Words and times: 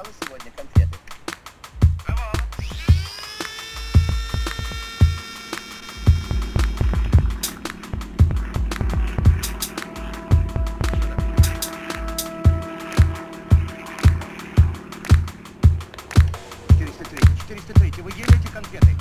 сразу 0.00 0.10
сегодня 0.24 0.50
конфеты. 0.52 0.98
Четыреста 17.40 17.74
третий, 17.74 18.02
вы 18.02 18.10
ели 18.12 18.26
конфеты? 18.52 18.99